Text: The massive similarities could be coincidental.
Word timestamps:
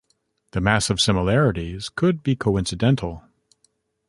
The 0.53 0.61
massive 0.61 0.99
similarities 0.99 1.87
could 1.89 2.23
be 2.23 2.35
coincidental. 2.35 3.23